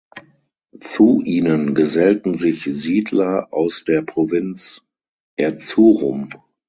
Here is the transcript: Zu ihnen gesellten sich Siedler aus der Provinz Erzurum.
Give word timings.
Zu 0.79 1.21
ihnen 1.23 1.75
gesellten 1.75 2.33
sich 2.35 2.63
Siedler 2.63 3.49
aus 3.51 3.83
der 3.83 4.01
Provinz 4.01 4.83
Erzurum. 5.37 6.31